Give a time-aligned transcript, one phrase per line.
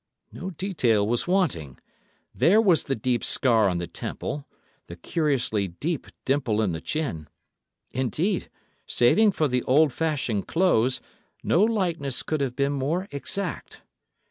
[0.31, 4.47] No detail was wanting—there was the deep scar on the temple,
[4.87, 7.27] the curiously deep dimple in the chin;
[7.91, 8.49] indeed,
[8.87, 11.01] saving for the old fashioned clothes,
[11.43, 13.83] no likeness could have been more exact.